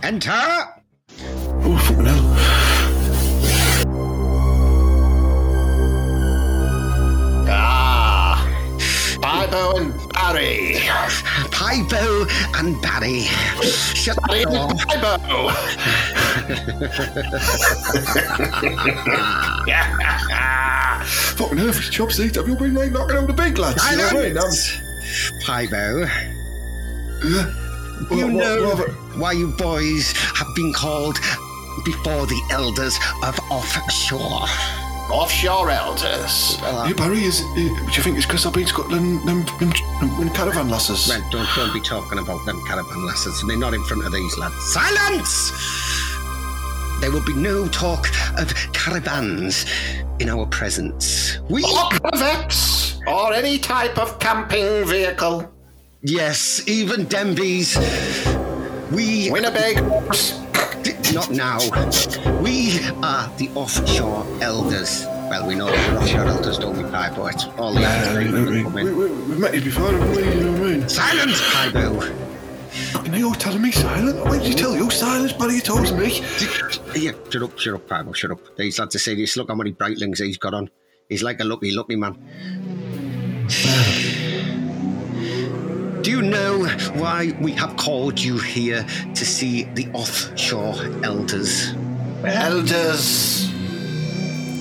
[0.05, 0.31] Enter!
[0.31, 0.77] Oh,
[1.97, 2.21] hell.
[7.49, 8.37] Ah,
[9.17, 10.77] Bibo and Barry.
[11.49, 13.21] Pipo and Barry.
[13.95, 14.69] Shut Barry the door.
[14.85, 15.17] Bibo.
[21.35, 22.35] Fucking hell, chopsticks.
[22.37, 23.83] Have you been like knocking out the big lads?
[23.89, 24.35] You know what I mean?
[25.41, 26.07] Pipo.
[27.99, 31.19] You What- what- know what why you boys have been called
[31.83, 34.45] before the elders of offshore.
[35.09, 36.57] Offshore elders.
[36.63, 39.71] I- Hey, Barry, is, uh, do you think it's because I've been Scotland them, them,
[39.99, 41.07] them, them caravan lasses?
[41.07, 43.43] Well, don't, don't be talking about them caravan lasses.
[43.47, 44.55] They're not in front of these lads.
[44.73, 45.51] Silence!
[47.01, 49.65] There will be no talk of caravans
[50.19, 51.37] in our presence.
[51.49, 51.63] We.
[51.63, 52.99] Or corvettes.
[53.05, 55.51] Or any type of camping vehicle.
[56.07, 57.75] Yes, even Denby's.
[58.91, 59.29] We.
[59.29, 60.41] Winnebagoes.
[61.15, 61.57] Not now.
[62.41, 65.03] We are the offshore elders.
[65.07, 67.33] Well, we know that we're offshore elders, don't we, Pipo?
[67.33, 68.73] It's all the Uh, we, we, elders.
[68.73, 70.23] we, we, we've met you before, haven't we?
[70.23, 70.89] You know what I mean?
[70.89, 72.13] Silence, Pipo!
[72.91, 74.23] Fucking hell, you're telling me silent?
[74.25, 75.55] Why did you tell you silence, Barry?
[75.55, 76.21] You told me.
[76.95, 78.55] Yeah, shut up, shut up, Pipo, shut up.
[78.57, 79.35] These lads are serious.
[79.37, 80.69] Look how many Breitlings he's got on.
[81.09, 82.15] He's like a lucky, lucky man.
[86.05, 86.67] Do you know
[87.01, 91.73] why we have called you here to see the offshore elders?
[92.23, 93.51] Elders.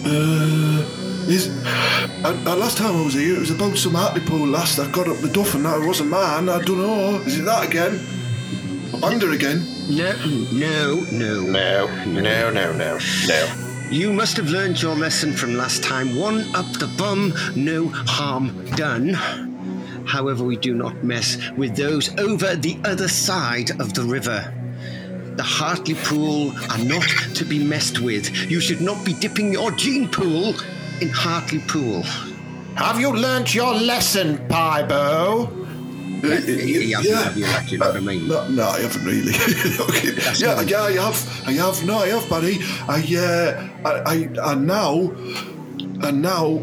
[0.07, 0.89] Uh,
[1.29, 4.91] is uh, uh, last time I was here, it was about some Hartlepool lass that
[4.91, 6.49] got up the duff and that was a man.
[6.49, 7.17] I don't know.
[7.27, 8.01] Is it that again?
[9.03, 9.67] Under again.
[9.91, 10.15] No,
[10.51, 11.43] no, no.
[11.43, 13.65] No, no, no, no, no.
[13.91, 16.17] You must have learned your lesson from last time.
[16.17, 19.44] One up the bum, no harm done.
[20.15, 24.41] However, we do not mess with those over the other side of the river.
[25.35, 28.31] The Hartley pool are not to be messed with.
[28.49, 30.55] You should not be dipping your gene pool
[31.01, 32.03] in Hartley pool.
[32.77, 35.51] Have you learnt your lesson, Pibo?
[36.23, 38.29] Like, he hasn't, have you, like, you know what I mean?
[38.29, 39.33] No, no, I haven't really.
[39.81, 40.15] okay.
[40.39, 40.71] yeah, nice.
[40.71, 41.49] yeah, I have.
[41.49, 41.85] I have.
[41.85, 42.59] No, I have, Barry.
[42.89, 45.11] I, uh, I, I, I now,
[46.07, 46.61] and now,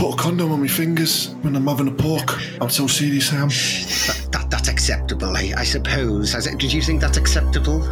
[0.00, 2.40] put a condom on my fingers when I'm having a pork.
[2.62, 3.48] I'm so serious, I am.
[3.48, 6.34] That, that, that's acceptable, I, I suppose.
[6.34, 7.82] As, did you think that's acceptable?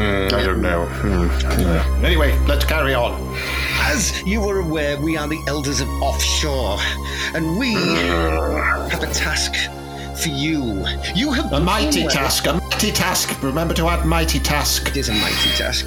[0.00, 0.86] I don't know.
[0.86, 2.04] Hmm.
[2.04, 3.12] Anyway, let's carry on.
[3.80, 6.78] As you are aware, we are the elders of offshore,
[7.34, 9.52] and we have a task
[10.22, 10.86] for you.
[11.14, 12.46] You have A mighty been- task.
[12.46, 13.42] A mighty task.
[13.42, 14.88] Remember to add mighty task.
[14.88, 15.86] It is a mighty task.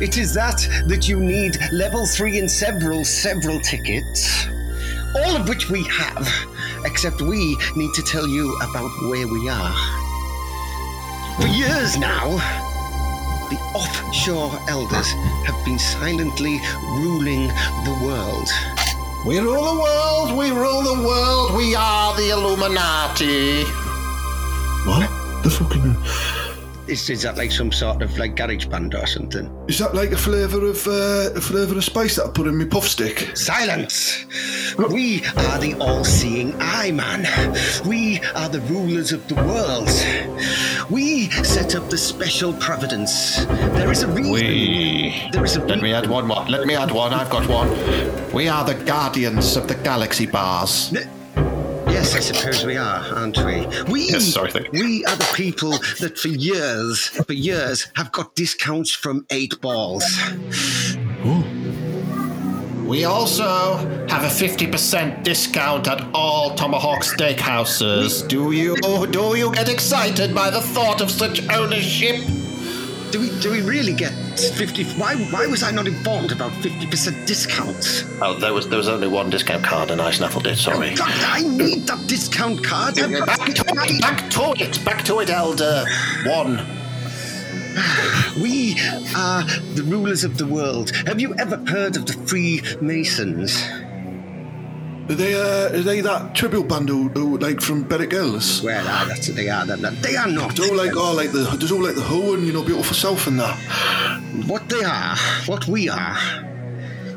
[0.00, 4.46] It is that that you need level three and several, several tickets,
[5.16, 6.28] all of which we have,
[6.84, 9.74] except we need to tell you about where we are.
[11.40, 12.36] For years now,
[13.48, 15.10] the offshore elders
[15.46, 16.60] have been silently
[16.98, 17.48] ruling
[17.84, 18.48] the world.
[19.26, 20.38] We rule the world.
[20.38, 21.56] We rule the world.
[21.56, 23.64] We are the Illuminati.
[24.84, 25.10] What?
[25.42, 25.96] The fucking.
[26.88, 29.54] Is, is that like some sort of like garage band or something?
[29.68, 32.56] Is that like a flavour of uh, a flavour of spice that I put in
[32.56, 33.36] my puff stick?
[33.36, 34.24] Silence!
[34.78, 37.26] We are the all seeing eye man.
[37.86, 39.90] We are the rulers of the world.
[40.90, 43.44] We set up the special providence.
[43.44, 44.32] There is a reason.
[44.32, 45.28] We.
[45.32, 46.44] There is a Let me add one more.
[46.48, 47.12] Let me add one.
[47.12, 47.68] I've got one.
[48.32, 50.94] We are the guardians of the galaxy bars.
[52.08, 53.66] Yes, I suppose we are, aren't we?
[53.92, 54.82] We, Yes, sorry, thank you.
[54.82, 60.06] we are the people that for years, for years, have got discounts from eight balls.
[62.86, 63.76] We also
[64.08, 68.26] have a 50% discount at all Tomahawk steakhouses.
[68.26, 68.74] Do you
[69.08, 72.16] do you get excited by the thought of such ownership?
[73.10, 74.84] Do we do we really get fifty?
[74.84, 78.04] Why why was I not informed about fifty percent discounts?
[78.20, 80.90] Oh, there was there was only one discount card and I snaffled it, sorry.
[80.92, 82.96] Oh, God, I need that discount card.
[82.96, 83.06] Back
[83.54, 85.84] to it, back to it, back to it, Elder.
[86.26, 86.60] One.
[88.42, 88.78] We
[89.16, 89.42] are
[89.74, 90.90] the rulers of the world.
[91.06, 93.56] Have you ever heard of the Freemasons?
[95.08, 98.62] Are they, uh, are they that tribute band who, who like, from Berwick Hills?
[98.62, 99.64] Well, ah, that's they are.
[99.64, 100.54] They, they are not.
[100.54, 102.94] There's all like, oh, like the, there's all like the Who and, you know, Beautiful
[102.94, 103.56] South and that.
[104.46, 105.16] What they are,
[105.46, 106.18] what we are,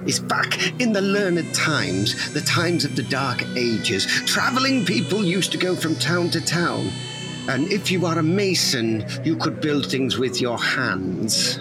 [0.06, 4.06] is back in the learned times, the times of the Dark Ages.
[4.26, 6.90] Traveling people used to go from town to town.
[7.50, 11.60] And if you are a mason, you could build things with your hands.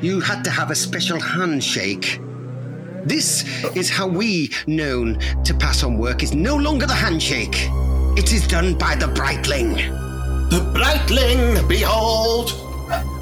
[0.00, 2.20] You had to have a special handshake.
[3.06, 3.44] This
[3.76, 7.68] is how we known to pass on work is no longer the handshake.
[8.18, 9.76] It is done by the Breitling.
[10.50, 12.50] The Breitling, behold!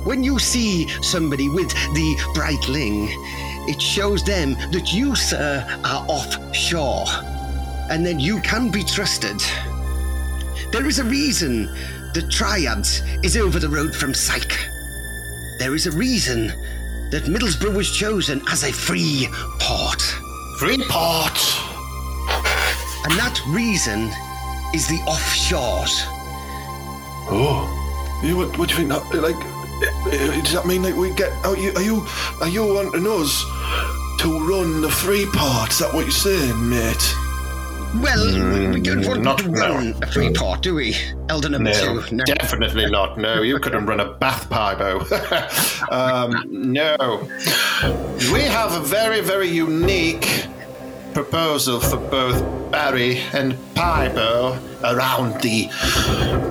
[0.07, 3.09] When you see somebody with the Breitling,
[3.69, 7.05] it shows them that you, sir, are offshore
[7.91, 9.39] and then you can be trusted.
[10.73, 11.67] There is a reason
[12.15, 14.57] the Triads is over the road from Syke.
[15.59, 16.55] There is a reason
[17.11, 20.03] that Middlesbrough was chosen as a free port.
[20.59, 21.39] Free port!
[23.05, 24.11] And that reason
[24.75, 26.05] is the offshores.
[27.31, 27.69] Oh,
[28.23, 31.33] yeah, what, what do you think that, like, uh, does that mean like we get,
[31.45, 32.07] are you, are you,
[32.41, 33.45] are you wanting us
[34.21, 35.71] to run the Freeport?
[35.71, 37.15] Is that what you're saying, mate?
[38.03, 40.97] Well, we don't want not to run a free port, do we?
[41.29, 42.03] Elder number two.
[42.11, 42.25] No.
[42.25, 43.17] definitely not.
[43.19, 45.01] No, you couldn't run a bath pybo.
[45.93, 47.29] um, no.
[48.33, 50.47] We have a very, very unique
[51.15, 55.69] proposal for both Barry and Pybo around the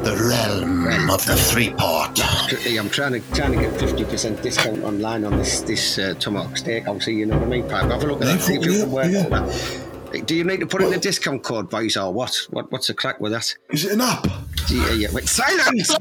[0.04, 2.18] the realm of the Freeport.
[2.20, 6.14] Hey, I'm trying to trying to get fifty percent discount online on this this uh,
[6.18, 7.14] tomahawk steakhouse.
[7.14, 7.92] You know what I mean, Pipe?
[7.92, 8.40] Have a look at that.
[8.42, 9.54] See if you can work Yeah, on that.
[9.54, 9.83] Hey,
[10.22, 12.36] Do you need to put in a discount code, boys, or what?
[12.52, 13.56] What what's the crack with that?
[13.72, 14.28] Is it an app?
[14.70, 15.08] Yeah, yeah.
[15.12, 15.96] Wait, silence!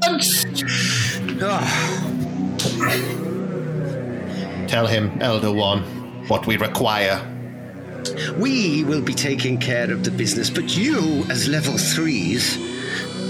[1.41, 1.47] Oh,
[4.67, 5.81] Tell him, Elder One,
[6.27, 7.19] what we require.
[8.37, 12.57] we will be taking care of the business, but you, as level threes,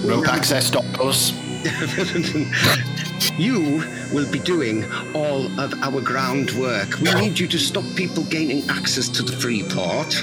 [0.03, 1.31] Rope access doors.
[3.39, 4.83] you will be doing
[5.15, 6.99] all of our groundwork.
[6.99, 10.13] We need you to stop people gaining access to the free port.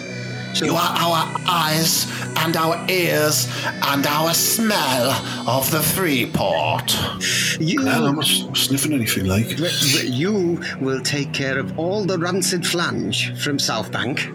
[0.54, 2.06] You are our eyes
[2.38, 3.48] and our ears
[3.82, 5.10] and our smell
[5.48, 6.92] of the Freeport.
[7.60, 9.58] you, I'm not sniffing anything like.
[10.04, 14.28] you will take care of all the rancid flange from South Bank.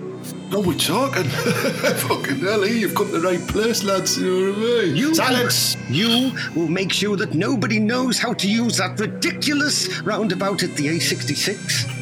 [0.51, 1.23] No, we're talking.
[1.30, 2.67] Fucking hell, eh?
[2.67, 4.17] you've come to the right place, lads.
[4.17, 4.95] You know what I mean?
[4.95, 5.75] You, Silence!
[5.89, 10.88] You will make sure that nobody knows how to use that ridiculous roundabout at the
[10.88, 11.94] A66.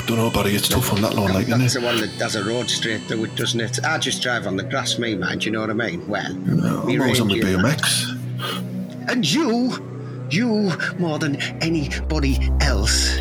[0.00, 0.54] Know, don't know, buddy.
[0.54, 1.58] It's tough on that lawn, like, isn't it?
[1.58, 3.84] That's the one that does a road straight through it, doesn't it?
[3.84, 5.38] I just drive on the grass, me, man.
[5.38, 6.06] Do you know what I mean?
[6.08, 7.38] Well, No, I'm always on man.
[7.40, 9.10] BMX.
[9.10, 13.18] And you, you more than anybody else,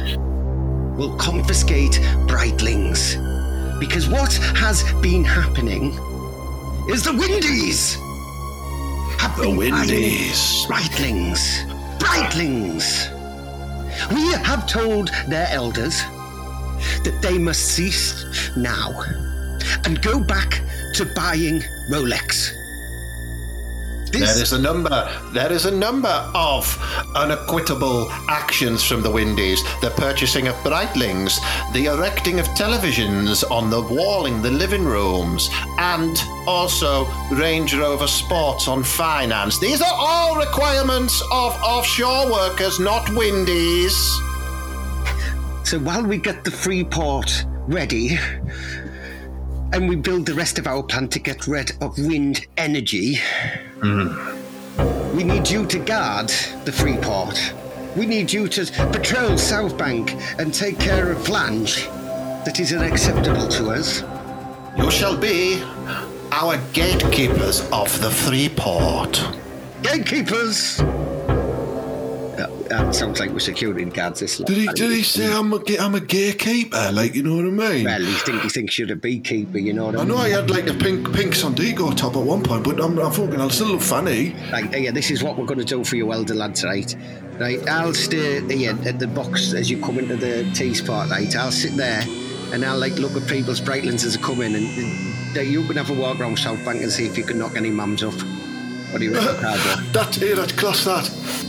[0.98, 1.94] will confiscate
[2.28, 3.16] Breitlings.
[3.80, 5.92] Because what has been happening
[6.90, 7.96] is the Windies
[9.20, 10.66] have The Windies.
[10.68, 11.68] Breitlings.
[12.00, 13.14] Breitlings.
[14.14, 16.02] We have told their elders
[17.04, 19.04] that they must cease now
[19.86, 20.62] and go back
[20.94, 22.54] to buying Rolex.
[24.12, 25.22] This There is a number.
[25.34, 26.66] There is a number of
[27.16, 29.62] unacquittable actions from the Windies.
[29.82, 31.38] The purchasing of Breitlings,
[31.74, 38.08] the erecting of televisions on the wall in the living rooms, and also Range Rover
[38.08, 39.60] Sports on finance.
[39.60, 44.22] These are all requirements of offshore workers, not Windies.
[45.68, 48.18] So while we get the free port ready
[49.74, 53.16] and we build the rest of our plan to get rid of wind energy,
[53.82, 55.18] mm-hmm.
[55.18, 56.30] we need you to guard
[56.64, 57.54] the free port.
[57.98, 61.84] We need you to patrol South Bank and take care of flange
[62.46, 64.04] that is unacceptable to us.
[64.78, 65.62] You shall be
[66.32, 69.22] our gatekeepers of the free port.
[69.84, 70.82] Gatekeepers!
[72.70, 73.40] That, sounds like we're
[73.90, 74.48] guards this lot.
[74.48, 74.68] Did he?
[74.68, 76.92] Did he say I'm a I'm a gatekeeper?
[76.92, 77.86] Like you know what I mean?
[77.86, 80.12] Well, he, think, he thinks you're a beekeeper, you know what I I mean?
[80.12, 82.98] I know I had like a pink pink Sondico top at one point, but I'm,
[83.00, 84.36] I'm fucking, I'll still look funny.
[84.52, 86.96] Right, yeah, this is what we're going to do for you elder lads, right?
[87.40, 91.34] Right, I'll stay yeah, at the box as you come into the tea spot, right?
[91.36, 92.04] I'll sit there
[92.52, 95.78] and I'll like look at people's Brightlands as they come in and, and you can
[95.78, 98.16] have a walk around South Bank and see if you can knock any mums up.
[98.92, 99.82] What do you reckon, Cargo?
[99.94, 100.86] That here, that's class.
[100.86, 101.04] That.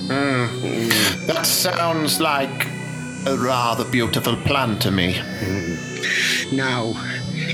[0.09, 1.27] Mm.
[1.27, 2.67] That sounds like
[3.27, 5.21] a rather beautiful plan to me.
[6.53, 6.95] Now,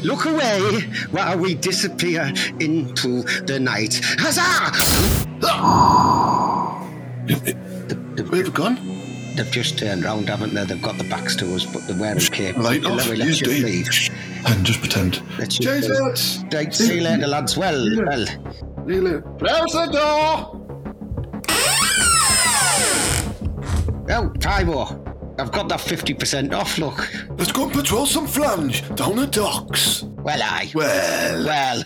[0.03, 4.01] look away while we disappear into the night.
[4.19, 4.71] Huzzah!
[8.31, 8.77] Where've we gone?
[9.37, 10.65] They've just turned round, haven't they?
[10.65, 12.57] They've got the backs to us, but they're wearing capes.
[12.59, 13.09] Light And off.
[13.09, 13.65] let Dave.
[13.65, 13.89] leave.
[14.47, 15.21] And just pretend.
[15.39, 16.77] Let you Cheers, lads.
[16.79, 17.57] See you later, lads.
[17.57, 18.27] Well, well.
[18.87, 19.23] You.
[19.39, 20.61] Close the door.
[24.11, 27.09] Oh, Tybo, I've got that 50% off, look.
[27.39, 30.03] Let's go and patrol some flange down the docks.
[30.03, 30.71] Well, I.
[30.75, 31.85] Well, Well.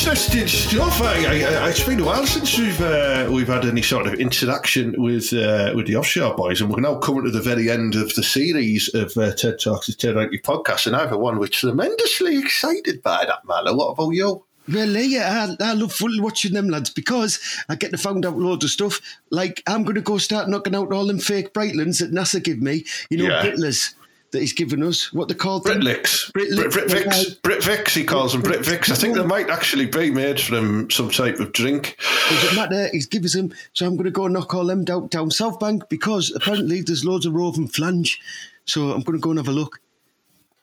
[0.00, 1.02] Interesting stuff.
[1.02, 4.14] I, I, I, it's been a while since we've uh, we've had any sort of
[4.14, 7.94] interaction with uh, with the offshore boys, and we're now coming to the very end
[7.96, 11.38] of the series of uh, TED Talks, the Ted Hankey podcast, and I for one,
[11.38, 13.76] we're tremendously excited by that, man.
[13.76, 14.42] What about you?
[14.72, 18.64] Well, yeah, I, I love watching them lads because I get to find out loads
[18.64, 19.00] of stuff.
[19.28, 22.62] Like, I'm going to go start knocking out all them fake Brightlands that NASA give
[22.62, 22.84] me.
[23.10, 23.42] You know, Yeah.
[23.42, 23.94] Britlers
[24.32, 25.12] that he's given us.
[25.12, 25.64] What they called?
[25.64, 26.30] Britlix.
[26.32, 27.40] Britlix, Brit, Britvix.
[27.40, 28.90] Britvix, he calls them Britvix.
[28.90, 31.96] I think they might actually be made from some type of drink.
[32.28, 32.88] Doesn't matter.
[32.92, 33.54] He's given them.
[33.72, 37.04] So I'm going to go knock all them down, down South Bank because apparently there's
[37.04, 38.20] loads of roving flange.
[38.64, 39.80] So I'm going to go and have a look.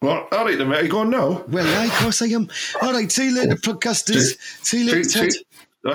[0.01, 0.79] Well, All right, then, mate.
[0.79, 1.43] Are you going now?
[1.47, 2.49] Well, aye, of course I am.
[2.83, 4.37] All right, see you later, podcasters.
[4.63, 5.31] See you later, Ted.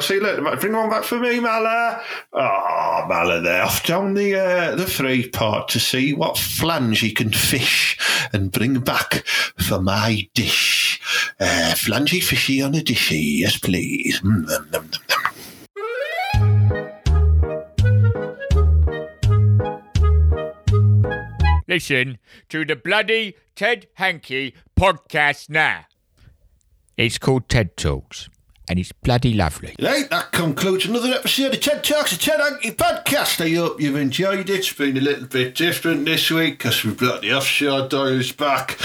[0.00, 0.56] See you later.
[0.56, 2.02] Bring one back for me, Mala.
[2.32, 3.62] Oh, Mala, there.
[3.62, 7.98] Off down the uh, the free part to see what flange he can fish
[8.32, 9.26] and bring back
[9.58, 11.00] for my dish.
[11.38, 14.20] Uh, flangey fishy on a dishy, yes, please.
[14.20, 14.88] Mm, nom.
[21.68, 22.18] Listen
[22.50, 25.86] to the bloody Ted Hankey podcast now.
[26.98, 28.28] It's called TED Talks,
[28.72, 29.76] and it's bloody lovely.
[29.78, 33.44] Right, that concludes another episode of TED Talks, the Ted Hankey podcast.
[33.44, 34.48] I hope you've enjoyed it.
[34.48, 38.78] It's been a little bit different this week because we've got the offshore dials back.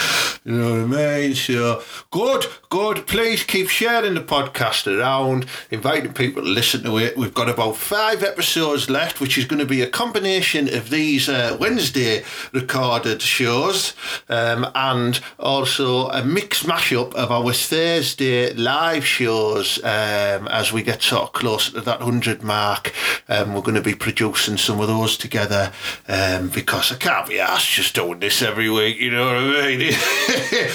[0.43, 1.35] You know what I mean?
[1.35, 3.07] So, good, good.
[3.07, 7.17] Please keep sharing the podcast around, inviting people to listen to it.
[7.17, 11.29] We've got about five episodes left, which is going to be a combination of these
[11.29, 13.93] uh, Wednesday recorded shows
[14.27, 21.01] um, and also a mix mashup of our Thursday live shows um, as we get
[21.01, 22.93] sort of closer to that 100 mark.
[23.29, 25.71] Um, we're going to be producing some of those together
[26.07, 29.77] um, because I can't be asked just doing this every week, you know what I
[29.77, 29.93] mean?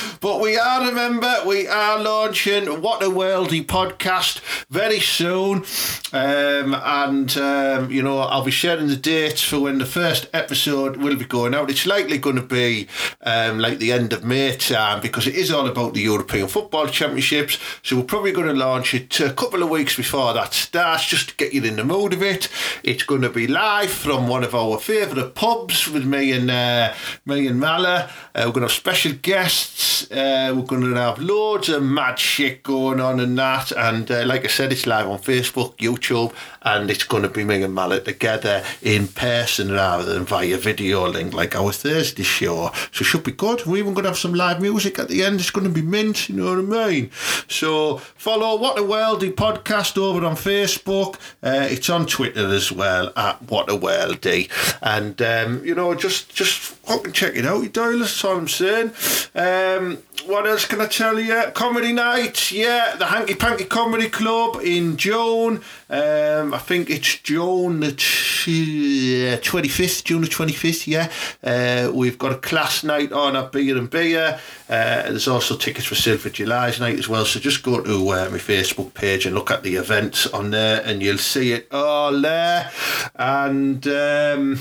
[0.20, 5.64] but we are, remember, we are launching What a Worldy podcast very soon.
[6.12, 10.98] Um, and, um, you know, I'll be sharing the dates for when the first episode
[10.98, 11.70] will be going out.
[11.70, 12.88] It's likely going to be
[13.22, 16.88] um, like the end of May time because it is all about the European Football
[16.88, 17.58] Championships.
[17.82, 21.30] So we're probably going to launch it a couple of weeks before that starts just
[21.30, 22.48] to get you in the mood of it.
[22.82, 26.92] It's going to be live from one of our favourite pubs with me and uh,
[27.24, 28.10] me and Mala.
[28.34, 30.10] Uh, we're going to have special guests.
[30.10, 33.70] Uh, we're going to have loads of mad shit going on and that.
[33.72, 36.34] And uh, like I said, it's live on Facebook, YouTube,
[36.64, 41.08] and it's going to be me and Mallet together in person rather than via video
[41.08, 42.70] link like our Thursday show.
[42.92, 43.66] So it should be good.
[43.66, 45.40] We're even going to have some live music at the end.
[45.40, 47.10] It's going to be mint, you know what I mean?
[47.48, 51.16] So follow What a Worldy podcast over on Facebook.
[51.42, 54.50] Uh, it's on Twitter as well at What a Worldy.
[54.80, 57.98] And, um, you know, just, just fucking check it out, you Doyle.
[57.98, 58.92] That's all I'm saying.
[59.34, 61.42] Um, what else can I tell you?
[61.54, 65.62] Comedy night, yeah, the Hanky Panky Comedy Club in June.
[65.90, 70.86] Um, I think it's June the twenty fifth, June the twenty fifth.
[70.86, 71.10] Yeah,
[71.42, 74.40] uh, we've got a class night on at Beer and Beer.
[74.68, 77.24] Uh, there's also tickets for Silver July's night as well.
[77.24, 80.82] So just go to uh, my Facebook page and look at the events on there,
[80.84, 82.70] and you'll see it all there.
[83.16, 83.86] And.
[83.86, 84.58] Um,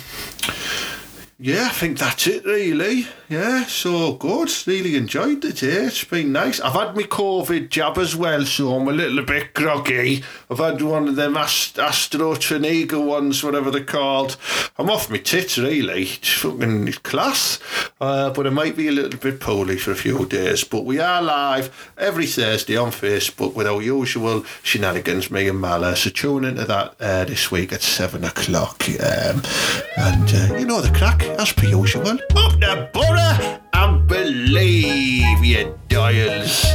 [1.43, 3.07] yeah, I think that's it really.
[3.27, 4.51] Yeah, so good.
[4.67, 5.85] Really enjoyed the day.
[5.85, 6.59] It's been nice.
[6.59, 10.23] I've had my COVID jab as well, so I'm a little bit groggy.
[10.51, 14.37] I've had one of them Ast- AstraZeneca ones, whatever they're called.
[14.77, 16.03] I'm off my tits really.
[16.03, 17.57] It's fucking class.
[17.99, 20.63] Uh, but I might be a little bit poorly for a few days.
[20.63, 25.95] But we are live every Thursday on Facebook with our usual shenanigans, me and Mala.
[25.95, 28.83] So tune into that uh, this week at 7 o'clock.
[28.89, 29.41] Um,
[29.97, 32.17] and uh, you know the crack as per usual.
[32.35, 36.65] Up the borough and believe you dials.